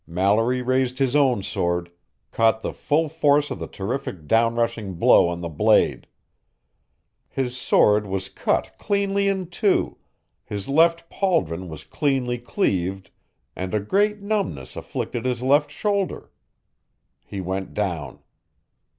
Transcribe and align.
Mallory 0.07 0.63
raised 0.63 0.97
his 0.97 1.15
own 1.15 1.43
sword, 1.43 1.91
caught 2.31 2.63
the 2.63 2.73
full 2.73 3.07
force 3.07 3.51
of 3.51 3.59
the 3.59 3.67
terrific 3.67 4.25
down 4.25 4.55
rushing 4.55 4.95
blow 4.95 5.27
on 5.27 5.41
the 5.41 5.47
blade. 5.47 6.07
His 7.29 7.55
sword 7.55 8.07
was 8.07 8.27
cut 8.27 8.71
cleanly 8.79 9.27
in 9.27 9.45
two, 9.45 9.99
his 10.43 10.67
left 10.67 11.07
pauldron 11.11 11.69
was 11.69 11.83
cleanly 11.83 12.39
cleaved, 12.39 13.11
and 13.55 13.75
a 13.75 13.79
great 13.79 14.19
numbness 14.23 14.75
afflicted 14.75 15.25
his 15.25 15.43
left 15.43 15.69
shoulder. 15.69 16.31
He 17.23 17.39
went 17.39 17.75
down. 17.75 18.23